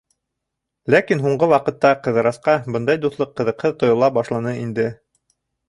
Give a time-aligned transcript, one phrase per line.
[0.93, 4.91] Ләкин һуңғы ваҡытта Ҡыҙырасҡа бындай дуҫлыҡ ҡыҙыҡһыҙ тойола башланы инде.